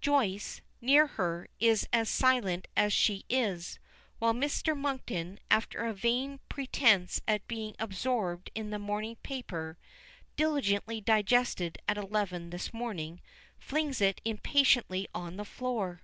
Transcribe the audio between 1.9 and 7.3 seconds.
as silent as she is; while Mr. Monkton, after a vain pretence